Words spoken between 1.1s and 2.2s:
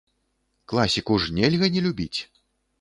ж нельга не любіць!